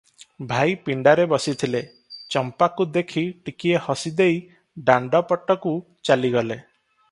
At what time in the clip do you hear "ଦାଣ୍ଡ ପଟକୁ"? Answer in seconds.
4.91-5.77